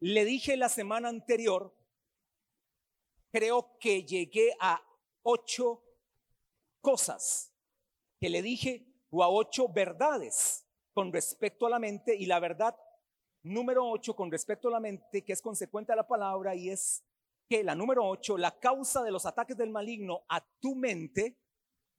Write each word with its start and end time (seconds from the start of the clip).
Le 0.00 0.24
dije 0.24 0.56
la 0.56 0.68
semana 0.68 1.08
anterior, 1.08 1.74
creo 3.32 3.78
que 3.78 4.04
llegué 4.04 4.54
a 4.60 4.82
ocho 5.22 5.82
cosas 6.80 7.52
que 8.20 8.28
le 8.28 8.42
dije 8.42 8.86
o 9.10 9.22
a 9.22 9.28
ocho 9.28 9.68
verdades 9.68 10.66
con 10.92 11.12
respecto 11.12 11.66
a 11.66 11.70
la 11.70 11.78
mente 11.78 12.14
y 12.14 12.26
la 12.26 12.38
verdad 12.40 12.76
número 13.42 13.88
ocho 13.88 14.14
con 14.14 14.30
respecto 14.30 14.68
a 14.68 14.72
la 14.72 14.80
mente 14.80 15.24
que 15.24 15.32
es 15.32 15.42
consecuente 15.42 15.92
a 15.92 15.96
la 15.96 16.06
palabra 16.06 16.54
y 16.54 16.70
es 16.70 17.02
que 17.48 17.62
la 17.62 17.74
número 17.74 18.06
ocho, 18.06 18.38
la 18.38 18.58
causa 18.58 19.02
de 19.02 19.10
los 19.10 19.26
ataques 19.26 19.56
del 19.56 19.70
maligno 19.70 20.24
a 20.28 20.40
tu 20.60 20.74
mente, 20.74 21.38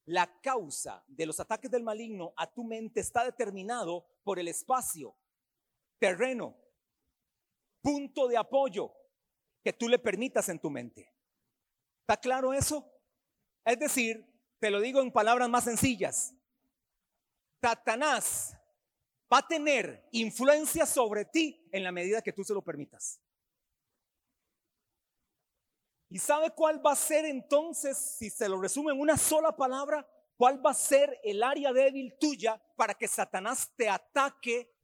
la 0.05 0.39
causa 0.41 1.03
de 1.07 1.25
los 1.25 1.39
ataques 1.39 1.69
del 1.69 1.83
maligno 1.83 2.33
a 2.35 2.51
tu 2.51 2.63
mente 2.63 2.99
está 2.99 3.23
determinado 3.23 4.05
por 4.23 4.39
el 4.39 4.47
espacio, 4.47 5.15
terreno, 5.99 6.55
punto 7.85 8.27
de 8.27 8.35
apoyo 8.35 8.91
que 9.63 9.71
tú 9.71 9.87
le 9.87 9.99
permitas 9.99 10.49
en 10.49 10.57
tu 10.57 10.71
mente. 10.71 11.13
¿Está 12.01 12.17
claro 12.17 12.51
eso? 12.51 12.91
Es 13.63 13.77
decir, 13.77 14.25
te 14.59 14.71
lo 14.71 14.81
digo 14.81 15.01
en 15.01 15.11
palabras 15.11 15.47
más 15.49 15.65
sencillas, 15.65 16.33
Satanás 17.61 18.57
va 19.31 19.37
a 19.37 19.47
tener 19.47 20.07
influencia 20.11 20.87
sobre 20.87 21.25
ti 21.25 21.67
en 21.71 21.83
la 21.83 21.91
medida 21.91 22.23
que 22.23 22.33
tú 22.33 22.43
se 22.43 22.55
lo 22.55 22.63
permitas. 22.63 23.21
¿Y 26.09 26.17
sabe 26.17 26.49
cuál 26.51 26.83
va 26.83 26.93
a 26.93 26.95
ser 26.95 27.25
entonces, 27.25 27.97
si 27.97 28.31
se 28.31 28.49
lo 28.49 28.59
resume 28.59 28.93
en 28.93 28.99
una 28.99 29.17
sola 29.17 29.55
palabra, 29.55 30.07
cuál 30.37 30.65
va 30.65 30.71
a 30.71 30.75
ser 30.75 31.19
el 31.23 31.43
área 31.43 31.71
débil 31.71 32.17
tuya 32.19 32.59
para 32.75 32.95
que 32.95 33.07
Satanás 33.07 33.71
te 33.75 33.89
ataque, 33.89 34.74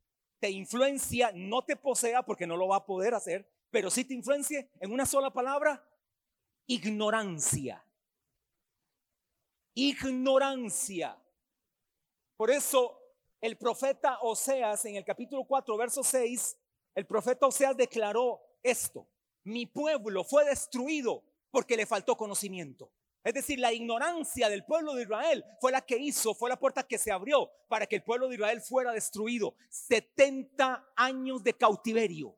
te 0.41 0.49
influencia, 0.49 1.31
no 1.35 1.63
te 1.63 1.75
posea 1.75 2.23
porque 2.23 2.47
no 2.47 2.57
lo 2.57 2.67
va 2.67 2.77
a 2.77 2.85
poder 2.85 3.13
hacer, 3.13 3.47
pero 3.69 3.91
sí 3.91 4.03
te 4.03 4.15
influencie 4.15 4.71
en 4.79 4.91
una 4.91 5.05
sola 5.05 5.31
palabra, 5.31 5.87
ignorancia. 6.65 7.85
Ignorancia. 9.75 11.15
Por 12.35 12.49
eso 12.49 12.99
el 13.39 13.55
profeta 13.55 14.17
Oseas 14.21 14.83
en 14.85 14.95
el 14.95 15.05
capítulo 15.05 15.43
4, 15.43 15.77
verso 15.77 16.03
6, 16.03 16.57
el 16.95 17.05
profeta 17.05 17.45
Oseas 17.45 17.77
declaró 17.77 18.41
esto, 18.63 19.07
mi 19.43 19.67
pueblo 19.67 20.23
fue 20.23 20.43
destruido 20.45 21.23
porque 21.51 21.77
le 21.77 21.85
faltó 21.85 22.17
conocimiento. 22.17 22.91
Es 23.23 23.33
decir, 23.35 23.59
la 23.59 23.71
ignorancia 23.71 24.49
del 24.49 24.65
pueblo 24.65 24.95
de 24.95 25.03
Israel 25.03 25.45
fue 25.59 25.71
la 25.71 25.81
que 25.81 25.97
hizo, 25.97 26.33
fue 26.33 26.49
la 26.49 26.57
puerta 26.57 26.83
que 26.83 26.97
se 26.97 27.11
abrió 27.11 27.51
para 27.67 27.85
que 27.85 27.97
el 27.97 28.03
pueblo 28.03 28.27
de 28.27 28.35
Israel 28.35 28.61
fuera 28.61 28.91
destruido. 28.91 29.55
70 29.69 30.91
años 30.95 31.43
de 31.43 31.53
cautiverio, 31.53 32.35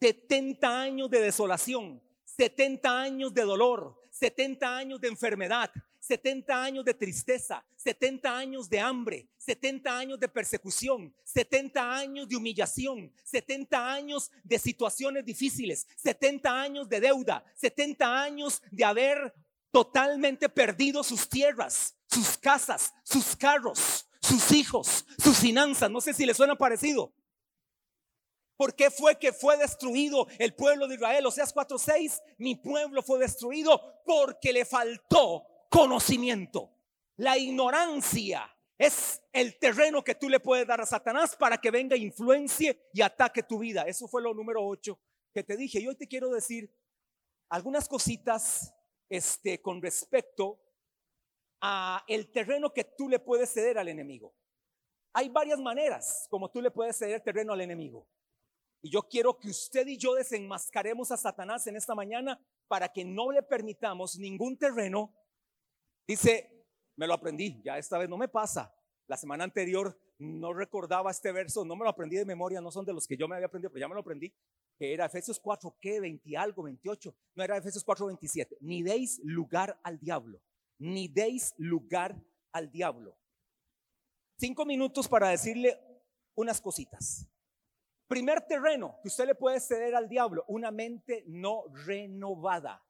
70 0.00 0.80
años 0.80 1.10
de 1.10 1.20
desolación, 1.20 2.00
70 2.24 3.00
años 3.00 3.34
de 3.34 3.42
dolor, 3.42 4.00
70 4.10 4.76
años 4.76 5.00
de 5.00 5.08
enfermedad, 5.08 5.70
70 5.98 6.62
años 6.62 6.84
de 6.84 6.94
tristeza, 6.94 7.64
70 7.76 8.36
años 8.36 8.68
de 8.68 8.80
hambre, 8.80 9.28
70 9.38 9.98
años 9.98 10.20
de 10.20 10.28
persecución, 10.28 11.14
70 11.24 11.96
años 11.96 12.28
de 12.28 12.36
humillación, 12.36 13.12
70 13.22 13.92
años 13.92 14.30
de 14.42 14.58
situaciones 14.58 15.24
difíciles, 15.24 15.86
70 15.96 16.60
años 16.60 16.88
de 16.88 17.00
deuda, 17.00 17.44
70 17.54 18.22
años 18.22 18.62
de 18.70 18.84
haber 18.84 19.32
totalmente 19.72 20.48
perdido 20.48 21.02
sus 21.02 21.28
tierras, 21.28 21.96
sus 22.06 22.38
casas, 22.38 22.94
sus 23.02 23.34
carros, 23.34 24.06
sus 24.20 24.52
hijos, 24.52 25.04
sus 25.18 25.38
finanzas. 25.38 25.90
No 25.90 26.00
sé 26.00 26.14
si 26.14 26.24
les 26.24 26.36
suena 26.36 26.54
parecido. 26.54 27.12
¿Por 28.56 28.76
qué 28.76 28.90
fue 28.90 29.18
que 29.18 29.32
fue 29.32 29.56
destruido 29.56 30.28
el 30.38 30.54
pueblo 30.54 30.86
de 30.86 30.94
Israel? 30.94 31.26
Oseas 31.26 31.52
4:6, 31.52 32.20
mi 32.38 32.54
pueblo 32.54 33.02
fue 33.02 33.18
destruido 33.18 34.02
porque 34.04 34.52
le 34.52 34.64
faltó 34.64 35.44
conocimiento. 35.68 36.70
La 37.16 37.38
ignorancia 37.38 38.48
es 38.78 39.22
el 39.32 39.58
terreno 39.58 40.04
que 40.04 40.14
tú 40.14 40.28
le 40.28 40.38
puedes 40.38 40.66
dar 40.66 40.80
a 40.80 40.86
Satanás 40.86 41.34
para 41.34 41.58
que 41.58 41.70
venga, 41.70 41.96
influencie 41.96 42.88
y 42.92 43.00
ataque 43.00 43.42
tu 43.42 43.58
vida. 43.58 43.82
Eso 43.82 44.06
fue 44.06 44.22
lo 44.22 44.34
número 44.34 44.64
8 44.64 45.00
que 45.32 45.42
te 45.42 45.56
dije. 45.56 45.80
Y 45.80 45.88
hoy 45.88 45.96
te 45.96 46.06
quiero 46.06 46.30
decir 46.30 46.72
algunas 47.48 47.88
cositas 47.88 48.74
este, 49.16 49.60
con 49.60 49.80
respecto 49.82 50.60
a 51.60 52.04
el 52.08 52.30
terreno 52.32 52.72
que 52.72 52.84
tú 52.84 53.08
le 53.08 53.18
puedes 53.18 53.52
ceder 53.52 53.78
al 53.78 53.88
enemigo. 53.88 54.34
Hay 55.12 55.28
varias 55.28 55.60
maneras 55.60 56.26
como 56.30 56.50
tú 56.50 56.60
le 56.60 56.70
puedes 56.70 56.96
ceder 56.96 57.20
terreno 57.20 57.52
al 57.52 57.60
enemigo. 57.60 58.08
Y 58.80 58.90
yo 58.90 59.02
quiero 59.02 59.38
que 59.38 59.48
usted 59.48 59.86
y 59.86 59.96
yo 59.96 60.14
desenmascaremos 60.14 61.12
a 61.12 61.16
Satanás 61.16 61.66
en 61.66 61.76
esta 61.76 61.94
mañana 61.94 62.40
para 62.66 62.88
que 62.88 63.04
no 63.04 63.30
le 63.30 63.42
permitamos 63.42 64.18
ningún 64.18 64.56
terreno 64.58 65.14
Dice, 66.06 66.66
me 66.96 67.06
lo 67.06 67.14
aprendí, 67.14 67.60
ya 67.64 67.78
esta 67.78 67.98
vez 67.98 68.08
no 68.08 68.16
me 68.16 68.28
pasa. 68.28 68.74
La 69.06 69.16
semana 69.16 69.44
anterior 69.44 69.98
no 70.18 70.52
recordaba 70.52 71.10
este 71.10 71.32
verso, 71.32 71.64
no 71.64 71.76
me 71.76 71.84
lo 71.84 71.90
aprendí 71.90 72.16
de 72.16 72.24
memoria, 72.24 72.60
no 72.60 72.70
son 72.70 72.84
de 72.84 72.92
los 72.92 73.06
que 73.06 73.16
yo 73.16 73.28
me 73.28 73.36
había 73.36 73.46
aprendido, 73.46 73.70
pero 73.70 73.80
ya 73.80 73.88
me 73.88 73.94
lo 73.94 74.00
aprendí, 74.00 74.32
que 74.82 74.92
era 74.92 75.06
Efesios 75.06 75.38
4, 75.38 75.76
¿qué? 75.80 76.00
20 76.00 76.36
algo, 76.36 76.64
28. 76.64 77.14
No 77.36 77.44
era 77.44 77.56
Efesios 77.56 77.84
4, 77.84 78.04
27. 78.06 78.56
Ni 78.62 78.82
deis 78.82 79.20
lugar 79.22 79.78
al 79.84 80.00
diablo, 80.00 80.42
ni 80.76 81.06
deis 81.06 81.54
lugar 81.56 82.20
al 82.50 82.68
diablo. 82.68 83.16
Cinco 84.36 84.66
minutos 84.66 85.06
para 85.06 85.28
decirle 85.28 85.78
unas 86.34 86.60
cositas. 86.60 87.28
Primer 88.08 88.40
terreno 88.40 88.98
que 89.00 89.06
usted 89.06 89.26
le 89.26 89.36
puede 89.36 89.60
ceder 89.60 89.94
al 89.94 90.08
diablo, 90.08 90.44
una 90.48 90.72
mente 90.72 91.22
no 91.28 91.62
renovada. 91.86 92.84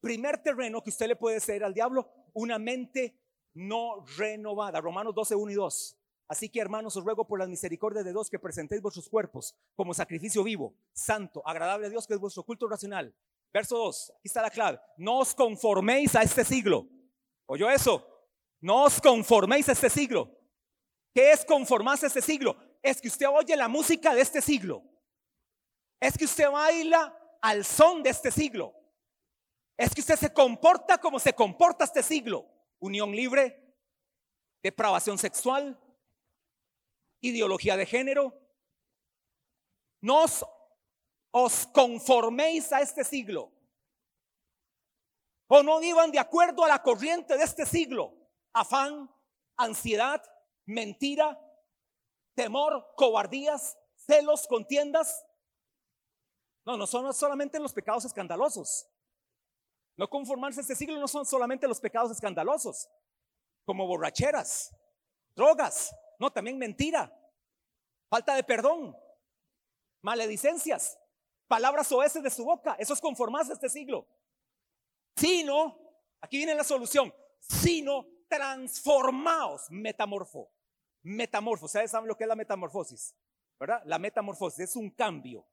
Primer 0.00 0.44
terreno 0.44 0.80
que 0.80 0.90
usted 0.90 1.08
le 1.08 1.16
puede 1.16 1.40
ceder 1.40 1.64
al 1.64 1.74
diablo, 1.74 2.08
una 2.34 2.60
mente 2.60 3.18
no 3.54 4.06
renovada. 4.16 4.80
Romanos 4.80 5.12
12, 5.12 5.34
1 5.34 5.50
y 5.50 5.54
2. 5.54 6.01
Así 6.32 6.48
que 6.48 6.60
hermanos, 6.60 6.96
os 6.96 7.04
ruego 7.04 7.26
por 7.26 7.38
las 7.38 7.46
misericordias 7.46 8.06
de 8.06 8.10
Dios 8.10 8.30
que 8.30 8.38
presentéis 8.38 8.80
vuestros 8.80 9.06
cuerpos 9.06 9.54
como 9.74 9.92
sacrificio 9.92 10.42
vivo, 10.42 10.74
santo, 10.94 11.42
agradable 11.44 11.88
a 11.88 11.90
Dios, 11.90 12.06
que 12.06 12.14
es 12.14 12.18
vuestro 12.18 12.42
culto 12.42 12.66
racional. 12.66 13.14
Verso 13.52 13.76
2, 13.76 14.12
aquí 14.16 14.28
está 14.28 14.40
la 14.40 14.48
clave. 14.48 14.80
No 14.96 15.18
os 15.18 15.34
conforméis 15.34 16.16
a 16.16 16.22
este 16.22 16.42
siglo. 16.42 16.88
¿Oyó 17.44 17.68
eso? 17.68 18.08
No 18.62 18.84
os 18.84 18.98
conforméis 18.98 19.68
a 19.68 19.72
este 19.72 19.90
siglo. 19.90 20.34
¿Qué 21.14 21.32
es 21.32 21.44
conformarse 21.44 22.06
a 22.06 22.08
este 22.08 22.22
siglo? 22.22 22.56
Es 22.82 23.02
que 23.02 23.08
usted 23.08 23.26
oye 23.28 23.54
la 23.54 23.68
música 23.68 24.14
de 24.14 24.22
este 24.22 24.40
siglo. 24.40 24.82
Es 26.00 26.16
que 26.16 26.24
usted 26.24 26.50
baila 26.50 27.14
al 27.42 27.62
son 27.62 28.02
de 28.02 28.08
este 28.08 28.30
siglo. 28.30 28.74
Es 29.76 29.94
que 29.94 30.00
usted 30.00 30.16
se 30.16 30.32
comporta 30.32 30.96
como 30.96 31.18
se 31.18 31.34
comporta 31.34 31.84
este 31.84 32.02
siglo. 32.02 32.46
Unión 32.78 33.14
libre, 33.14 33.76
depravación 34.62 35.18
sexual, 35.18 35.78
ideología 37.22 37.76
de 37.76 37.86
género. 37.86 38.38
No 40.02 40.24
os, 41.30 41.66
conforméis 41.72 42.70
a 42.72 42.82
este 42.82 43.04
siglo. 43.04 43.50
O 45.48 45.62
no 45.62 45.80
vivan 45.80 46.10
de 46.10 46.18
acuerdo 46.18 46.64
a 46.64 46.68
la 46.68 46.82
corriente 46.82 47.36
de 47.36 47.44
este 47.44 47.64
siglo. 47.64 48.14
Afán, 48.52 49.10
ansiedad, 49.56 50.22
mentira, 50.66 51.40
temor, 52.34 52.94
cobardías, 52.96 53.78
celos, 53.96 54.46
contiendas. 54.46 55.24
No, 56.64 56.76
no 56.76 56.86
son 56.86 57.12
solamente 57.14 57.58
los 57.58 57.72
pecados 57.72 58.04
escandalosos. 58.04 58.88
No 59.96 60.08
conformarse 60.08 60.60
a 60.60 60.62
este 60.62 60.74
siglo 60.74 60.98
no 60.98 61.06
son 61.06 61.24
solamente 61.26 61.68
los 61.68 61.80
pecados 61.80 62.10
escandalosos, 62.10 62.88
como 63.64 63.86
borracheras, 63.86 64.74
drogas, 65.34 65.94
no, 66.22 66.32
también 66.32 66.56
mentira, 66.56 67.12
falta 68.08 68.36
de 68.36 68.44
perdón, 68.44 68.96
maledicencias, 70.02 70.96
palabras 71.48 71.90
oeces 71.90 72.22
de 72.22 72.30
su 72.30 72.44
boca. 72.44 72.76
Eso 72.78 72.94
es 72.94 73.00
conformarse 73.00 73.52
este 73.52 73.68
siglo. 73.68 74.06
Sino, 75.16 75.76
aquí 76.20 76.36
viene 76.36 76.54
la 76.54 76.62
solución, 76.62 77.12
sino 77.40 78.06
transformaos, 78.28 79.68
metamorfo. 79.70 80.48
Metamorfo, 81.02 81.66
¿ustedes 81.66 81.90
saben 81.90 82.06
lo 82.06 82.16
que 82.16 82.22
es 82.22 82.28
la 82.28 82.36
metamorfosis? 82.36 83.16
¿Verdad? 83.58 83.82
La 83.86 83.98
metamorfosis 83.98 84.60
es 84.60 84.76
un 84.76 84.90
cambio. 84.90 85.44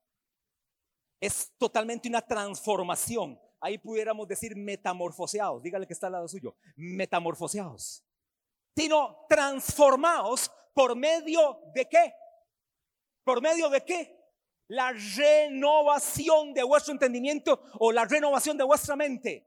Es 1.20 1.52
totalmente 1.58 2.08
una 2.08 2.22
transformación. 2.22 3.42
Ahí 3.60 3.80
pudiéramos 3.80 4.28
decir 4.28 4.56
metamorfoseados, 4.56 5.64
dígale 5.64 5.88
que 5.88 5.94
está 5.94 6.06
al 6.06 6.14
lado 6.14 6.28
suyo, 6.28 6.56
metamorfoseados, 6.76 8.06
sino 8.78 9.26
transformados 9.28 10.52
por 10.80 10.96
medio 10.96 11.60
de 11.76 11.90
qué? 11.90 12.14
¿Por 13.26 13.42
medio 13.42 13.70
de 13.70 13.84
qué? 13.84 14.18
La 14.70 14.94
renovación 14.94 16.54
de 16.54 16.64
vuestro 16.64 16.94
entendimiento 16.94 17.62
o 17.80 17.92
la 17.92 18.06
renovación 18.06 18.58
de 18.58 18.64
vuestra 18.64 18.96
mente. 18.96 19.46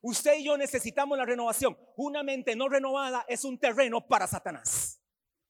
Usted 0.00 0.38
y 0.38 0.44
yo 0.44 0.56
necesitamos 0.56 1.18
la 1.18 1.24
renovación. 1.24 1.76
Una 1.96 2.22
mente 2.22 2.54
no 2.54 2.68
renovada 2.68 3.24
es 3.26 3.44
un 3.44 3.58
terreno 3.58 4.06
para 4.06 4.28
Satanás. 4.28 5.02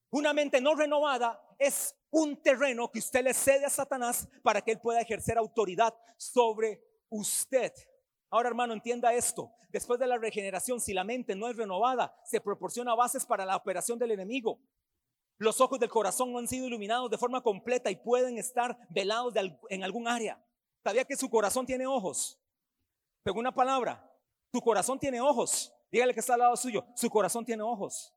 Una 0.08 0.32
mente 0.32 0.62
no 0.62 0.74
renovada 0.74 1.38
es 1.58 1.94
un 2.08 2.42
terreno 2.42 2.90
que 2.90 3.00
usted 3.00 3.22
le 3.22 3.34
cede 3.34 3.66
a 3.66 3.70
Satanás 3.70 4.26
para 4.42 4.62
que 4.62 4.72
él 4.72 4.80
pueda 4.80 5.02
ejercer 5.02 5.36
autoridad 5.36 5.94
sobre 6.16 6.82
usted. 7.10 7.70
Ahora, 8.30 8.48
hermano, 8.48 8.72
entienda 8.72 9.12
esto. 9.12 9.52
Después 9.70 9.98
de 9.98 10.06
la 10.06 10.16
regeneración, 10.16 10.80
si 10.80 10.94
la 10.94 11.04
mente 11.04 11.34
no 11.34 11.48
es 11.48 11.56
renovada, 11.56 12.14
se 12.24 12.40
proporciona 12.40 12.94
bases 12.94 13.26
para 13.26 13.44
la 13.44 13.56
operación 13.56 13.98
del 13.98 14.12
enemigo. 14.12 14.60
Los 15.38 15.60
ojos 15.60 15.80
del 15.80 15.88
corazón 15.88 16.32
no 16.32 16.38
han 16.38 16.46
sido 16.46 16.66
iluminados 16.66 17.10
de 17.10 17.18
forma 17.18 17.42
completa 17.42 17.90
y 17.90 17.96
pueden 17.96 18.38
estar 18.38 18.78
velados 18.90 19.34
en 19.68 19.82
algún 19.82 20.06
área. 20.06 20.42
¿Sabía 20.84 21.04
que 21.04 21.16
su 21.16 21.28
corazón 21.28 21.66
tiene 21.66 21.86
ojos? 21.86 22.38
Según 23.24 23.40
una 23.40 23.54
palabra, 23.54 24.06
tu 24.50 24.60
corazón 24.60 24.98
tiene 24.98 25.20
ojos. 25.20 25.72
Dígale 25.90 26.14
que 26.14 26.20
está 26.20 26.34
al 26.34 26.40
lado 26.40 26.56
suyo, 26.56 26.84
su 26.94 27.10
corazón 27.10 27.44
tiene 27.44 27.62
ojos. 27.62 28.14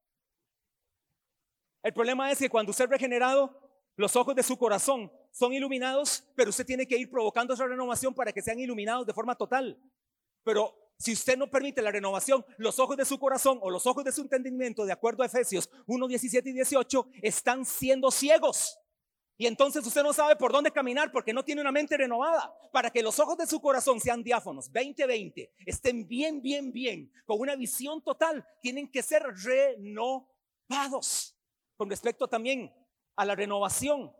El 1.82 1.94
problema 1.94 2.32
es 2.32 2.38
que 2.38 2.50
cuando 2.50 2.70
usted 2.70 2.86
es 2.86 2.92
regenerado, 2.92 3.60
los 3.96 4.16
ojos 4.16 4.36
de 4.36 4.44
su 4.44 4.58
corazón 4.58 5.12
son 5.32 5.54
iluminados, 5.54 6.24
pero 6.36 6.50
usted 6.50 6.66
tiene 6.66 6.88
que 6.88 6.98
ir 6.98 7.10
provocando 7.10 7.54
esa 7.54 7.66
renovación 7.66 8.14
para 8.14 8.32
que 8.32 8.42
sean 8.42 8.60
iluminados 8.60 9.06
de 9.06 9.14
forma 9.14 9.36
total. 9.36 9.80
Pero 10.44 10.74
si 10.98 11.14
usted 11.14 11.38
no 11.38 11.50
permite 11.50 11.82
la 11.82 11.92
renovación, 11.92 12.46
los 12.58 12.80
ojos 12.80 12.96
de 12.96 13.06
su 13.06 13.20
corazón 13.20 13.60
o 13.62 13.70
los 13.70 13.86
ojos 13.88 14.04
de 14.04 14.12
su 14.12 14.22
entendimiento, 14.22 14.86
de 14.86 14.94
acuerdo 14.94 15.24
a 15.24 15.26
Efesios 15.26 15.70
1, 15.86 16.08
17 16.08 16.50
y 16.50 16.54
18, 16.54 17.08
están 17.22 17.66
siendo 17.66 18.10
ciegos. 18.12 18.80
Y 19.36 19.48
entonces 19.48 19.86
usted 19.86 20.04
no 20.04 20.14
sabe 20.14 20.36
por 20.36 20.52
dónde 20.52 20.72
caminar 20.72 21.12
porque 21.12 21.34
no 21.34 21.44
tiene 21.44 21.62
una 21.62 21.72
mente 21.72 21.98
renovada. 21.98 22.56
Para 22.72 22.92
que 22.92 23.02
los 23.02 23.20
ojos 23.20 23.38
de 23.38 23.48
su 23.48 23.60
corazón 23.60 24.00
sean 24.00 24.24
diáfonos, 24.24 24.72
20-20, 24.72 25.50
estén 25.66 26.08
bien, 26.08 26.42
bien, 26.42 26.72
bien, 26.72 27.12
con 27.26 27.40
una 27.40 27.56
visión 27.56 28.02
total, 28.02 28.46
tienen 28.62 28.90
que 28.90 29.02
ser 29.02 29.24
renovados. 29.44 31.36
Con 31.76 31.90
respecto 31.90 32.28
también 32.28 32.72
a 33.16 33.26
la 33.26 33.36
renovación, 33.36 34.16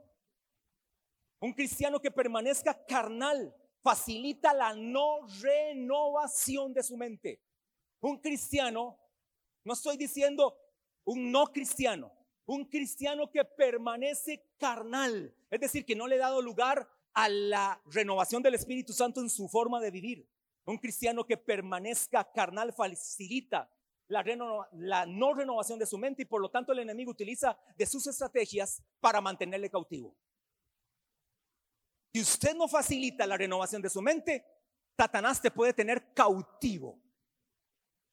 un 1.40 1.54
cristiano 1.54 2.00
que 2.02 2.12
permanezca 2.12 2.84
carnal 2.86 3.56
facilita 3.84 4.54
la 4.54 4.74
no 4.74 5.28
renovación 5.42 6.74
de 6.74 6.82
su 6.82 6.98
mente. 6.98 7.42
Un 8.00 8.18
cristiano, 8.18 8.98
no 9.64 9.74
estoy 9.74 9.98
diciendo 9.98 10.58
un 11.04 11.32
no 11.32 11.48
cristiano, 11.48 12.12
un 12.46 12.66
cristiano 12.66 13.30
que 13.30 13.44
permanece 13.44 14.46
carnal, 14.58 15.36
es 15.50 15.60
decir, 15.60 15.86
que 15.86 15.96
no 15.96 16.08
le 16.08 16.16
ha 16.16 16.30
dado 16.30 16.42
lugar 16.42 16.90
a 17.14 17.30
la 17.30 17.82
renovación 17.86 18.42
del 18.42 18.56
Espíritu 18.56 18.94
Santo 18.94 19.22
en 19.22 19.30
su 19.30 19.48
forma 19.48 19.80
de 19.80 19.92
vivir. 19.92 20.28
Un 20.66 20.78
cristiano 20.78 21.26
que 21.26 21.38
permanezca 21.38 22.32
carnal 22.32 22.74
facilita 22.74 23.70
la, 24.08 24.24
la, 24.72 25.06
no 25.06 25.34
renovación 25.34 25.78
de 25.78 25.86
su 25.86 25.98
mente 25.98 26.22
y 26.22 26.26
por 26.26 26.42
lo 26.42 26.50
tanto 26.50 26.72
el 26.72 26.80
enemigo 26.80 27.12
utiliza 27.12 27.58
de 27.78 27.86
sus 27.86 28.08
estrategias 28.08 28.82
para 29.02 29.20
mantenerle 29.20 29.70
cautivo. 29.70 30.16
Si 32.14 32.22
usted 32.22 32.56
no 32.56 32.68
facilita 32.68 33.26
la 33.26 33.38
renovación 33.38 33.82
de 33.82 33.90
su 33.90 34.02
mente, 34.02 34.46
Satanás 34.96 35.42
te 35.42 35.50
puede 35.50 35.74
tener 35.74 36.14
cautivo. 36.14 37.00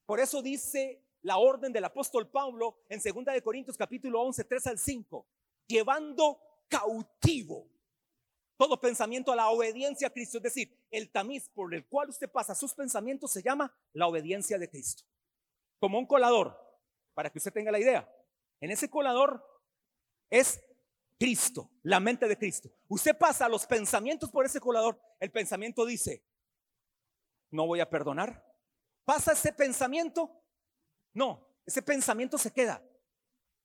Por 0.07 0.21
eso 0.21 0.41
dice 0.41 1.05
la 1.23 1.37
orden 1.37 1.73
del 1.73 1.85
apóstol 1.85 2.31
Pablo 2.31 2.85
en 2.89 3.01
2 3.01 3.25
de 3.27 3.43
Corintios 3.43 3.77
capítulo 3.77 4.23
11, 4.23 4.45
3 4.45 4.67
al 4.69 4.79
5, 4.79 5.27
llevando 5.67 6.41
cautivo 6.69 7.69
todo 8.61 8.79
pensamiento 8.79 9.33
a 9.33 9.37
la 9.37 9.49
obediencia 9.49 10.09
a 10.09 10.11
Cristo, 10.11 10.37
es 10.37 10.43
decir, 10.43 10.87
el 10.91 11.11
tamiz 11.11 11.49
por 11.49 11.75
el 11.75 11.87
cual 11.87 12.11
usted 12.11 12.31
pasa 12.31 12.55
sus 12.55 12.75
pensamientos 12.75 13.33
se 13.33 13.43
llama 13.43 13.75
la 13.95 14.07
obediencia 14.07 14.59
de 14.59 14.69
Cristo. 14.69 15.03
Como 15.79 15.99
un 15.99 16.05
colador, 16.07 16.59
para 17.15 17.31
que 17.31 17.39
usted 17.39 17.55
tenga 17.55 17.73
la 17.73 17.79
idea. 17.79 18.07
En 18.61 18.71
ese 18.71 18.91
colador 18.91 19.43
es 20.29 20.63
Cristo, 21.21 21.71
la 21.83 22.01
mente 22.01 22.27
de 22.27 22.39
Cristo. 22.39 22.73
Usted 22.89 23.15
pasa 23.19 23.47
los 23.47 23.67
pensamientos 23.67 24.31
por 24.31 24.47
ese 24.47 24.59
colador, 24.59 24.99
el 25.21 25.31
pensamiento 25.31 25.85
dice, 25.85 26.25
no 27.51 27.67
voy 27.67 27.81
a 27.81 27.91
perdonar. 27.91 28.43
Pasa 29.05 29.33
ese 29.33 29.53
pensamiento, 29.53 30.43
no, 31.13 31.47
ese 31.67 31.83
pensamiento 31.83 32.39
se 32.39 32.51
queda. 32.51 32.83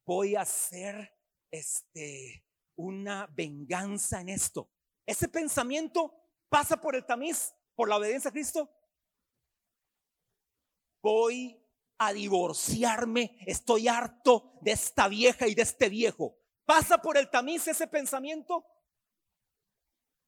Voy 0.06 0.36
a 0.36 0.42
hacer 0.42 1.18
este 1.50 2.46
una 2.76 3.26
venganza 3.28 4.20
en 4.20 4.28
esto. 4.28 4.70
Ese 5.06 5.30
pensamiento 5.30 6.14
pasa 6.50 6.76
por 6.76 6.94
el 6.94 7.06
tamiz, 7.06 7.56
por 7.74 7.88
la 7.88 7.96
obediencia 7.96 8.32
a 8.32 8.34
Cristo. 8.34 8.70
Voy 11.02 11.58
a 12.00 12.12
divorciarme, 12.12 13.38
estoy 13.48 13.88
harto 13.88 14.60
de 14.62 14.72
esta 14.72 15.08
vieja 15.08 15.48
y 15.48 15.56
de 15.56 15.62
este 15.62 15.88
viejo 15.88 16.38
pasa 16.66 16.98
por 16.98 17.18
el 17.18 17.30
tamiz 17.30 17.68
ese 17.68 17.88
pensamiento, 17.88 18.66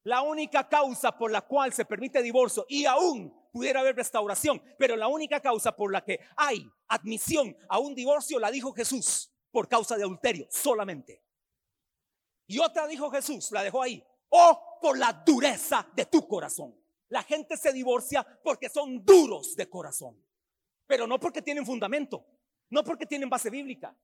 la 0.04 0.22
única 0.22 0.68
causa 0.68 1.16
por 1.16 1.30
la 1.30 1.42
cual 1.42 1.72
se 1.72 1.84
permite 1.84 2.22
divorcio 2.22 2.64
y 2.68 2.86
aún 2.86 3.34
pudiera 3.52 3.80
haber 3.80 3.96
restauración, 3.96 4.62
pero 4.78 4.96
la 4.96 5.08
única 5.08 5.40
causa 5.40 5.74
por 5.76 5.92
la 5.92 6.04
que 6.04 6.20
hay 6.36 6.70
admisión 6.88 7.56
a 7.68 7.78
un 7.78 7.94
divorcio 7.94 8.38
la 8.38 8.50
dijo 8.50 8.72
Jesús 8.72 9.32
por 9.50 9.68
causa 9.68 9.96
de 9.96 10.04
adulterio 10.04 10.46
solamente. 10.50 11.22
Y 12.46 12.58
otra 12.60 12.86
dijo 12.86 13.10
Jesús, 13.10 13.50
la 13.52 13.62
dejó 13.62 13.82
ahí, 13.82 14.02
o 14.30 14.78
por 14.80 14.98
la 14.98 15.12
dureza 15.12 15.86
de 15.94 16.06
tu 16.06 16.26
corazón. 16.26 16.74
La 17.08 17.22
gente 17.22 17.56
se 17.56 17.72
divorcia 17.72 18.24
porque 18.42 18.68
son 18.68 19.04
duros 19.04 19.56
de 19.56 19.68
corazón, 19.68 20.22
pero 20.86 21.06
no 21.06 21.18
porque 21.18 21.42
tienen 21.42 21.66
fundamento, 21.66 22.24
no 22.70 22.84
porque 22.84 23.06
tienen 23.06 23.28
base 23.28 23.50
bíblica, 23.50 23.94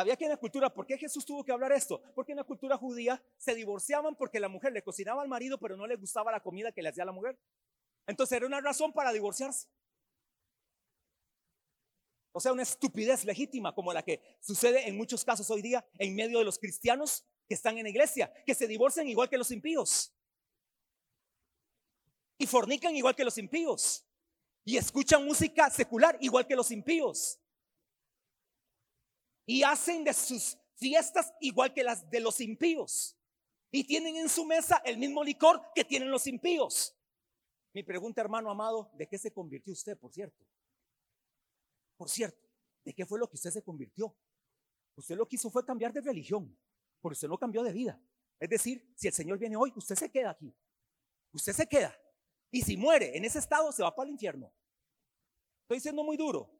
¿Sabía 0.00 0.16
que 0.16 0.24
en 0.24 0.30
la 0.30 0.38
cultura, 0.38 0.72
por 0.72 0.86
qué 0.86 0.96
Jesús 0.96 1.26
tuvo 1.26 1.44
que 1.44 1.52
hablar 1.52 1.72
esto? 1.72 2.00
Porque 2.14 2.32
en 2.32 2.36
la 2.36 2.44
cultura 2.44 2.78
judía 2.78 3.22
se 3.36 3.54
divorciaban 3.54 4.16
porque 4.16 4.40
la 4.40 4.48
mujer 4.48 4.72
le 4.72 4.82
cocinaba 4.82 5.20
al 5.20 5.28
marido, 5.28 5.60
pero 5.60 5.76
no 5.76 5.86
le 5.86 5.96
gustaba 5.96 6.32
la 6.32 6.40
comida 6.40 6.72
que 6.72 6.80
le 6.80 6.88
hacía 6.88 7.04
la 7.04 7.12
mujer. 7.12 7.38
Entonces 8.06 8.34
era 8.34 8.46
una 8.46 8.62
razón 8.62 8.94
para 8.94 9.12
divorciarse. 9.12 9.68
O 12.32 12.40
sea, 12.40 12.50
una 12.54 12.62
estupidez 12.62 13.26
legítima 13.26 13.74
como 13.74 13.92
la 13.92 14.02
que 14.02 14.22
sucede 14.40 14.88
en 14.88 14.96
muchos 14.96 15.22
casos 15.22 15.50
hoy 15.50 15.60
día 15.60 15.86
en 15.98 16.14
medio 16.14 16.38
de 16.38 16.46
los 16.46 16.58
cristianos 16.58 17.26
que 17.46 17.52
están 17.52 17.76
en 17.76 17.82
la 17.82 17.90
iglesia, 17.90 18.32
que 18.46 18.54
se 18.54 18.66
divorcian 18.66 19.06
igual 19.06 19.28
que 19.28 19.36
los 19.36 19.50
impíos. 19.50 20.14
Y 22.38 22.46
fornican 22.46 22.96
igual 22.96 23.14
que 23.14 23.24
los 23.24 23.36
impíos. 23.36 24.06
Y 24.64 24.78
escuchan 24.78 25.26
música 25.26 25.68
secular 25.68 26.16
igual 26.22 26.46
que 26.46 26.56
los 26.56 26.70
impíos 26.70 27.39
y 29.50 29.64
hacen 29.64 30.04
de 30.04 30.14
sus 30.14 30.56
fiestas 30.76 31.34
igual 31.40 31.74
que 31.74 31.82
las 31.82 32.08
de 32.08 32.20
los 32.20 32.40
impíos. 32.40 33.18
Y 33.72 33.82
tienen 33.82 34.14
en 34.14 34.28
su 34.28 34.44
mesa 34.44 34.80
el 34.84 34.96
mismo 34.96 35.24
licor 35.24 35.60
que 35.74 35.84
tienen 35.84 36.08
los 36.08 36.28
impíos. 36.28 36.96
Mi 37.72 37.82
pregunta, 37.82 38.20
hermano 38.20 38.48
amado, 38.48 38.92
¿de 38.94 39.08
qué 39.08 39.18
se 39.18 39.32
convirtió 39.32 39.72
usted, 39.72 39.98
por 39.98 40.12
cierto? 40.12 40.46
Por 41.96 42.08
cierto, 42.08 42.48
¿de 42.84 42.94
qué 42.94 43.04
fue 43.04 43.18
lo 43.18 43.28
que 43.28 43.34
usted 43.34 43.50
se 43.50 43.60
convirtió? 43.60 44.16
Usted 44.94 45.16
lo 45.16 45.26
que 45.26 45.34
hizo 45.34 45.50
fue 45.50 45.66
cambiar 45.66 45.92
de 45.92 46.00
religión, 46.00 46.56
pero 47.02 47.12
usted 47.12 47.26
no 47.26 47.36
cambió 47.36 47.64
de 47.64 47.72
vida. 47.72 48.00
Es 48.38 48.48
decir, 48.48 48.88
si 48.94 49.08
el 49.08 49.12
Señor 49.12 49.36
viene 49.36 49.56
hoy, 49.56 49.72
usted 49.74 49.96
se 49.96 50.12
queda 50.12 50.30
aquí. 50.30 50.54
Usted 51.32 51.54
se 51.54 51.66
queda. 51.66 51.92
Y 52.52 52.62
si 52.62 52.76
muere 52.76 53.16
en 53.16 53.24
ese 53.24 53.40
estado, 53.40 53.72
se 53.72 53.82
va 53.82 53.92
para 53.92 54.06
el 54.06 54.12
infierno. 54.12 54.52
Estoy 55.62 55.80
siendo 55.80 56.04
muy 56.04 56.16
duro. 56.16 56.59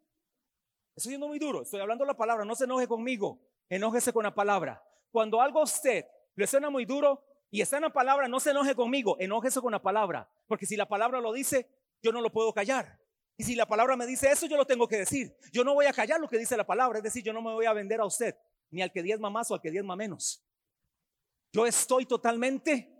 Estoy 1.00 1.12
siendo 1.12 1.28
muy 1.28 1.38
duro, 1.38 1.62
estoy 1.62 1.80
hablando 1.80 2.04
la 2.04 2.12
palabra, 2.12 2.44
no 2.44 2.54
se 2.54 2.64
enoje 2.64 2.86
conmigo, 2.86 3.40
enójese 3.70 4.12
con 4.12 4.22
la 4.22 4.34
palabra. 4.34 4.84
Cuando 5.10 5.40
algo 5.40 5.60
a 5.60 5.62
usted 5.62 6.04
le 6.34 6.46
suena 6.46 6.68
muy 6.68 6.84
duro 6.84 7.24
y 7.50 7.62
está 7.62 7.78
en 7.78 7.84
la 7.84 7.90
palabra, 7.90 8.28
no 8.28 8.38
se 8.38 8.50
enoje 8.50 8.74
conmigo, 8.74 9.16
enójese 9.18 9.62
con 9.62 9.72
la 9.72 9.80
palabra, 9.80 10.28
porque 10.46 10.66
si 10.66 10.76
la 10.76 10.86
palabra 10.86 11.18
lo 11.18 11.32
dice, 11.32 11.70
yo 12.02 12.12
no 12.12 12.20
lo 12.20 12.30
puedo 12.30 12.52
callar. 12.52 13.00
Y 13.38 13.44
si 13.44 13.54
la 13.54 13.64
palabra 13.64 13.96
me 13.96 14.04
dice 14.04 14.30
eso, 14.30 14.44
yo 14.44 14.58
lo 14.58 14.66
tengo 14.66 14.86
que 14.86 14.98
decir. 14.98 15.34
Yo 15.50 15.64
no 15.64 15.72
voy 15.72 15.86
a 15.86 15.94
callar 15.94 16.20
lo 16.20 16.28
que 16.28 16.36
dice 16.36 16.54
la 16.54 16.66
palabra, 16.66 16.98
es 16.98 17.04
decir, 17.04 17.24
yo 17.24 17.32
no 17.32 17.40
me 17.40 17.50
voy 17.50 17.64
a 17.64 17.72
vender 17.72 17.98
a 18.00 18.04
usted, 18.04 18.36
ni 18.70 18.82
al 18.82 18.92
que 18.92 19.02
diezma 19.02 19.30
más 19.30 19.50
o 19.50 19.54
al 19.54 19.62
que 19.62 19.70
diezma 19.70 19.96
menos. 19.96 20.44
Yo 21.50 21.64
estoy 21.64 22.04
totalmente 22.04 22.99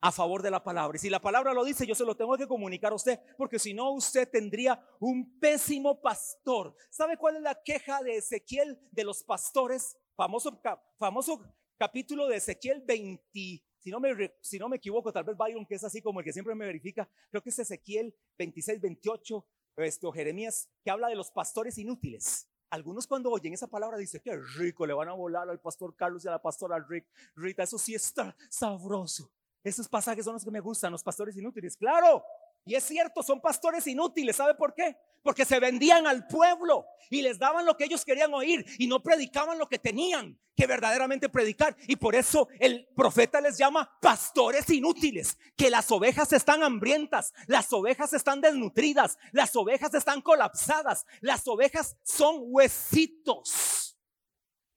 a 0.00 0.12
favor 0.12 0.42
de 0.42 0.50
la 0.50 0.62
palabra. 0.62 0.96
Y 0.96 1.00
si 1.00 1.10
la 1.10 1.20
palabra 1.20 1.52
lo 1.52 1.64
dice, 1.64 1.86
yo 1.86 1.94
se 1.94 2.04
lo 2.04 2.16
tengo 2.16 2.36
que 2.36 2.46
comunicar 2.46 2.92
a 2.92 2.96
usted, 2.96 3.20
porque 3.36 3.58
si 3.58 3.74
no, 3.74 3.92
usted 3.92 4.28
tendría 4.28 4.82
un 4.98 5.38
pésimo 5.38 6.00
pastor. 6.00 6.74
¿Sabe 6.90 7.16
cuál 7.16 7.36
es 7.36 7.42
la 7.42 7.60
queja 7.62 8.02
de 8.02 8.16
Ezequiel 8.16 8.78
de 8.90 9.04
los 9.04 9.22
pastores? 9.22 9.98
Famoso, 10.16 10.60
famoso 10.98 11.42
capítulo 11.78 12.26
de 12.28 12.36
Ezequiel 12.36 12.82
20. 12.86 13.64
Si 13.78 13.90
no, 13.90 14.00
me, 14.00 14.10
si 14.42 14.58
no 14.58 14.68
me 14.68 14.76
equivoco, 14.76 15.12
tal 15.12 15.24
vez 15.24 15.36
Byron, 15.36 15.64
que 15.66 15.74
es 15.74 15.84
así 15.84 16.02
como 16.02 16.20
el 16.20 16.24
que 16.24 16.32
siempre 16.32 16.54
me 16.54 16.66
verifica, 16.66 17.08
creo 17.30 17.42
que 17.42 17.48
es 17.48 17.58
Ezequiel 17.58 18.14
26, 18.38 18.80
28, 18.80 19.46
este, 19.76 20.06
o 20.06 20.12
Jeremías, 20.12 20.68
que 20.84 20.90
habla 20.90 21.08
de 21.08 21.14
los 21.14 21.30
pastores 21.30 21.78
inútiles. 21.78 22.46
Algunos 22.68 23.06
cuando 23.06 23.30
oyen 23.30 23.54
esa 23.54 23.66
palabra 23.66 23.96
dicen, 23.96 24.20
qué 24.22 24.36
rico, 24.58 24.86
le 24.86 24.92
van 24.92 25.08
a 25.08 25.12
volar 25.12 25.48
al 25.48 25.60
pastor 25.60 25.96
Carlos 25.96 26.24
y 26.24 26.28
a 26.28 26.32
la 26.32 26.42
pastora 26.42 26.78
Rick, 26.78 27.06
Rita, 27.34 27.62
eso 27.62 27.78
sí 27.78 27.94
está 27.94 28.36
sabroso. 28.48 29.32
Esos 29.62 29.88
pasajes 29.88 30.24
son 30.24 30.34
los 30.34 30.44
que 30.44 30.50
me 30.50 30.60
gustan, 30.60 30.92
los 30.92 31.02
pastores 31.02 31.36
inútiles. 31.36 31.76
Claro, 31.76 32.24
Y 32.64 32.74
es 32.74 32.84
cierto, 32.84 33.22
son 33.22 33.40
pastores 33.40 33.86
inútiles. 33.86 34.36
¿Sabe 34.36 34.54
por 34.54 34.74
qué? 34.74 34.96
Porque 35.22 35.44
se 35.44 35.58
vendían 35.58 36.06
al 36.06 36.26
pueblo 36.26 36.86
y 37.08 37.22
les 37.22 37.38
daban 37.38 37.64
lo 37.64 37.76
que 37.76 37.84
ellos 37.84 38.04
querían 38.04 38.32
oír 38.34 38.64
y 38.78 38.86
no 38.86 39.02
predicaban 39.02 39.58
lo 39.58 39.66
que 39.66 39.78
tenían 39.78 40.38
que 40.56 40.66
verdaderamente 40.66 41.30
predicar. 41.30 41.74
Y 41.88 41.96
por 41.96 42.14
eso 42.14 42.48
el 42.58 42.86
profeta 42.94 43.40
les 43.40 43.56
llama 43.56 43.90
pastores 44.00 44.68
inútiles, 44.68 45.38
que 45.56 45.70
las 45.70 45.90
ovejas 45.90 46.32
están 46.34 46.62
hambrientas, 46.62 47.32
las 47.46 47.72
ovejas 47.72 48.12
están 48.12 48.42
desnutridas, 48.42 49.18
las 49.32 49.56
ovejas 49.56 49.94
están 49.94 50.20
colapsadas, 50.20 51.06
las 51.22 51.48
ovejas 51.48 51.96
son 52.02 52.36
huesitos, 52.42 53.98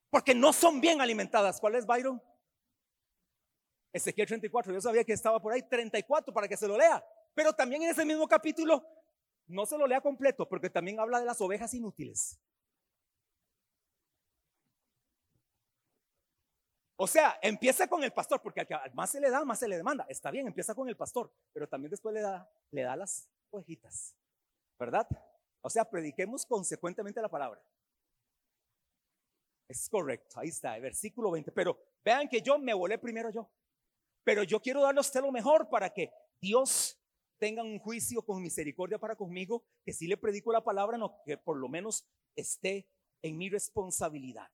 porque 0.09 0.33
no 0.33 0.53
son 0.53 0.79
bien 0.79 1.01
alimentadas. 1.01 1.59
¿Cuál 1.59 1.75
es 1.75 1.85
Byron? 1.85 2.21
Ezequiel 3.93 4.27
34, 4.27 4.73
yo 4.73 4.81
sabía 4.81 5.03
que 5.03 5.13
estaba 5.13 5.39
por 5.39 5.53
ahí 5.53 5.61
34 5.61 6.33
para 6.33 6.47
que 6.47 6.57
se 6.57 6.67
lo 6.67 6.77
lea. 6.77 7.05
Pero 7.35 7.53
también 7.53 7.83
en 7.83 7.91
ese 7.91 8.03
mismo 8.03 8.27
capítulo, 8.27 8.83
no 9.47 9.65
se 9.67 9.77
lo 9.77 9.85
lea 9.85 10.01
completo, 10.01 10.49
porque 10.49 10.69
también 10.69 10.99
habla 10.99 11.19
de 11.19 11.25
las 11.25 11.39
ovejas 11.41 11.73
inútiles. 11.75 12.39
O 16.95 17.07
sea, 17.07 17.37
empieza 17.41 17.87
con 17.87 18.03
el 18.03 18.13
pastor, 18.13 18.41
porque 18.41 18.61
al 18.61 18.67
que 18.67 18.75
más 18.93 19.11
se 19.11 19.19
le 19.19 19.29
da, 19.29 19.43
más 19.45 19.59
se 19.59 19.67
le 19.67 19.77
demanda. 19.77 20.05
Está 20.09 20.31
bien, 20.31 20.47
empieza 20.47 20.73
con 20.73 20.89
el 20.89 20.95
pastor, 20.95 21.31
pero 21.51 21.67
también 21.67 21.91
después 21.91 22.13
le 22.13 22.21
da, 22.21 22.49
le 22.71 22.81
da 22.81 22.95
las 22.95 23.29
ovejitas, 23.51 24.15
¿verdad? 24.79 25.07
O 25.61 25.69
sea, 25.69 25.85
prediquemos 25.85 26.45
consecuentemente 26.45 27.21
la 27.21 27.29
palabra. 27.29 27.61
Es 29.67 29.89
correcto, 29.89 30.39
ahí 30.39 30.49
está, 30.49 30.75
el 30.75 30.81
versículo 30.81 31.31
20. 31.31 31.51
Pero 31.51 31.77
vean 32.03 32.27
que 32.27 32.41
yo 32.41 32.57
me 32.57 32.73
volé 32.73 32.97
primero 32.97 33.29
yo. 33.29 33.49
Pero 34.23 34.43
yo 34.43 34.59
quiero 34.59 34.81
darle 34.81 34.99
a 34.99 35.01
usted 35.01 35.21
lo 35.21 35.31
mejor 35.31 35.69
para 35.69 35.89
que 35.89 36.11
Dios 36.41 36.99
tenga 37.37 37.63
un 37.63 37.79
juicio 37.79 38.21
con 38.21 38.41
misericordia 38.41 38.97
para 38.97 39.15
conmigo, 39.15 39.65
que 39.83 39.91
si 39.91 40.07
le 40.07 40.17
predico 40.17 40.51
la 40.51 40.63
palabra, 40.63 40.97
no, 40.97 41.21
que 41.25 41.37
por 41.37 41.57
lo 41.57 41.67
menos 41.67 42.07
esté 42.35 42.87
en 43.21 43.37
mi 43.37 43.49
responsabilidad. 43.49 44.49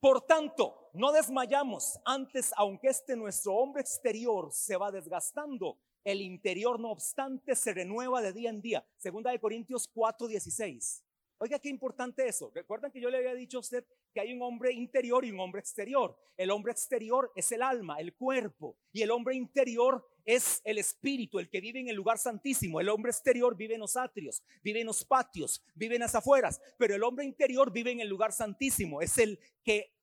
Por 0.00 0.22
tanto, 0.22 0.90
no 0.94 1.12
desmayamos 1.12 2.00
antes, 2.06 2.52
aunque 2.56 2.88
este 2.88 3.16
nuestro 3.16 3.54
hombre 3.54 3.82
exterior 3.82 4.50
se 4.52 4.76
va 4.76 4.90
desgastando, 4.90 5.78
el 6.04 6.22
interior 6.22 6.80
no 6.80 6.90
obstante 6.90 7.54
se 7.54 7.74
renueva 7.74 8.22
de 8.22 8.32
día 8.32 8.48
en 8.48 8.62
día. 8.62 8.86
Segunda 8.96 9.30
de 9.30 9.38
Corintios 9.38 9.86
4:16. 9.92 11.04
Oiga, 11.42 11.58
qué 11.58 11.70
importante 11.70 12.28
eso. 12.28 12.52
Recuerdan 12.54 12.92
que 12.92 13.00
yo 13.00 13.08
le 13.08 13.16
había 13.16 13.32
dicho 13.32 13.56
a 13.56 13.60
usted 13.60 13.82
que 14.12 14.20
hay 14.20 14.34
un 14.34 14.42
hombre 14.42 14.74
interior 14.74 15.24
y 15.24 15.30
un 15.30 15.40
hombre 15.40 15.60
exterior. 15.60 16.14
El 16.36 16.50
hombre 16.50 16.70
exterior 16.70 17.32
es 17.34 17.50
el 17.50 17.62
alma, 17.62 17.98
el 17.98 18.12
cuerpo, 18.12 18.76
y 18.92 19.00
el 19.00 19.10
hombre 19.10 19.34
interior 19.34 20.06
es 20.26 20.60
el 20.64 20.76
espíritu, 20.76 21.38
el 21.38 21.48
que 21.48 21.62
vive 21.62 21.80
en 21.80 21.88
el 21.88 21.96
lugar 21.96 22.18
santísimo. 22.18 22.78
El 22.78 22.90
hombre 22.90 23.10
exterior 23.10 23.56
vive 23.56 23.72
en 23.72 23.80
los 23.80 23.96
atrios, 23.96 24.42
vive 24.62 24.80
en 24.80 24.86
los 24.86 25.02
patios, 25.02 25.64
vive 25.74 25.94
en 25.94 26.02
las 26.02 26.14
afueras, 26.14 26.60
pero 26.76 26.94
el 26.94 27.02
hombre 27.02 27.24
interior 27.24 27.72
vive 27.72 27.90
en 27.90 28.00
el 28.00 28.08
lugar 28.08 28.32
santísimo. 28.32 29.00
Es 29.00 29.16
el 29.16 29.40
que 29.64 29.94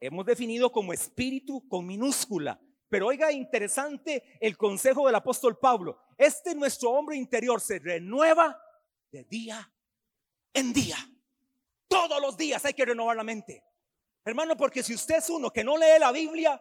hemos 0.00 0.26
definido 0.26 0.72
como 0.72 0.92
espíritu 0.92 1.68
con 1.68 1.86
minúscula. 1.86 2.60
Pero 2.88 3.06
oiga, 3.06 3.30
interesante 3.30 4.24
el 4.40 4.56
consejo 4.56 5.06
del 5.06 5.14
apóstol 5.14 5.56
Pablo. 5.56 6.00
Este 6.18 6.52
nuestro 6.56 6.90
hombre 6.90 7.16
interior 7.16 7.60
se 7.60 7.78
renueva 7.78 8.60
de 9.12 9.22
día 9.22 9.70
en 10.54 10.72
día. 10.72 10.96
Todos 11.88 12.20
los 12.20 12.36
días 12.36 12.64
hay 12.64 12.72
que 12.72 12.86
renovar 12.86 13.16
la 13.16 13.24
mente. 13.24 13.62
Hermano, 14.24 14.56
porque 14.56 14.82
si 14.82 14.94
usted 14.94 15.16
es 15.16 15.28
uno 15.28 15.50
que 15.50 15.62
no 15.62 15.76
lee 15.76 15.98
la 16.00 16.10
Biblia, 16.10 16.60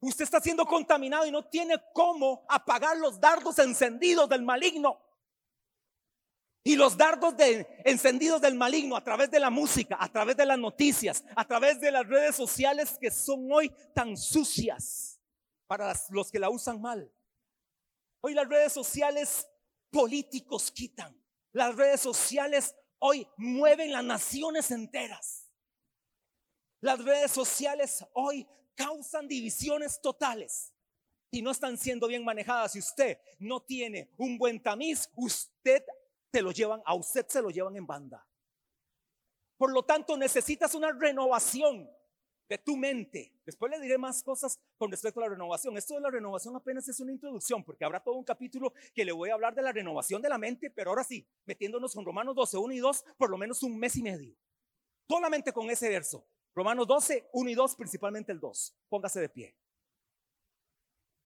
usted 0.00 0.24
está 0.24 0.40
siendo 0.40 0.64
contaminado 0.64 1.26
y 1.26 1.30
no 1.30 1.44
tiene 1.44 1.76
cómo 1.92 2.46
apagar 2.48 2.96
los 2.96 3.20
dardos 3.20 3.58
encendidos 3.58 4.28
del 4.28 4.42
maligno. 4.42 5.02
Y 6.64 6.74
los 6.74 6.96
dardos 6.96 7.36
de, 7.36 7.64
encendidos 7.84 8.40
del 8.40 8.56
maligno 8.56 8.96
a 8.96 9.04
través 9.04 9.30
de 9.30 9.38
la 9.38 9.50
música, 9.50 9.98
a 10.00 10.08
través 10.10 10.36
de 10.36 10.46
las 10.46 10.58
noticias, 10.58 11.22
a 11.36 11.46
través 11.46 11.78
de 11.78 11.92
las 11.92 12.06
redes 12.06 12.34
sociales 12.34 12.98
que 13.00 13.10
son 13.10 13.46
hoy 13.52 13.70
tan 13.94 14.16
sucias 14.16 15.20
para 15.68 15.94
los 16.10 16.30
que 16.30 16.40
la 16.40 16.50
usan 16.50 16.80
mal. 16.80 17.12
Hoy 18.20 18.34
las 18.34 18.48
redes 18.48 18.72
sociales 18.72 19.46
políticos 19.90 20.72
quitan. 20.72 21.16
Las 21.52 21.76
redes 21.76 22.00
sociales 22.00 22.74
hoy 23.06 23.28
mueven 23.36 23.92
las 23.92 24.02
naciones 24.02 24.70
enteras. 24.72 25.48
Las 26.80 27.02
redes 27.04 27.30
sociales 27.30 28.04
hoy 28.12 28.46
causan 28.74 29.28
divisiones 29.28 30.00
totales 30.00 30.74
y 31.30 31.40
no 31.40 31.52
están 31.52 31.78
siendo 31.78 32.08
bien 32.08 32.24
manejadas. 32.24 32.72
Si 32.72 32.80
usted 32.80 33.18
no 33.38 33.62
tiene 33.62 34.10
un 34.16 34.36
buen 34.38 34.60
tamiz, 34.60 35.08
usted 35.14 35.84
te 36.30 36.42
lo 36.42 36.50
llevan, 36.50 36.82
a 36.84 36.94
usted 36.94 37.26
se 37.28 37.40
lo 37.40 37.50
llevan 37.50 37.76
en 37.76 37.86
banda. 37.86 38.26
Por 39.56 39.72
lo 39.72 39.84
tanto, 39.84 40.16
necesitas 40.16 40.74
una 40.74 40.90
renovación 40.90 41.88
de 42.48 42.58
tu 42.58 42.76
mente. 42.76 43.32
Después 43.44 43.70
le 43.70 43.80
diré 43.80 43.98
más 43.98 44.22
cosas 44.22 44.60
con 44.76 44.90
respecto 44.90 45.20
a 45.20 45.24
la 45.24 45.30
renovación. 45.30 45.76
Esto 45.76 45.94
de 45.94 46.00
la 46.00 46.10
renovación 46.10 46.54
apenas 46.56 46.88
es 46.88 47.00
una 47.00 47.12
introducción, 47.12 47.64
porque 47.64 47.84
habrá 47.84 48.02
todo 48.02 48.14
un 48.14 48.24
capítulo 48.24 48.72
que 48.94 49.04
le 49.04 49.12
voy 49.12 49.30
a 49.30 49.34
hablar 49.34 49.54
de 49.54 49.62
la 49.62 49.72
renovación 49.72 50.22
de 50.22 50.28
la 50.28 50.38
mente, 50.38 50.70
pero 50.70 50.90
ahora 50.90 51.04
sí, 51.04 51.26
metiéndonos 51.44 51.94
con 51.94 52.04
Romanos 52.04 52.34
12, 52.34 52.58
1 52.58 52.74
y 52.74 52.78
2, 52.78 53.04
por 53.16 53.30
lo 53.30 53.38
menos 53.38 53.62
un 53.62 53.78
mes 53.78 53.96
y 53.96 54.02
medio. 54.02 54.36
Solamente 55.08 55.52
con 55.52 55.70
ese 55.70 55.88
verso. 55.88 56.26
Romanos 56.54 56.86
12, 56.86 57.28
1 57.32 57.50
y 57.50 57.54
2, 57.54 57.76
principalmente 57.76 58.32
el 58.32 58.40
2. 58.40 58.76
Póngase 58.88 59.20
de 59.20 59.28
pie. 59.28 59.56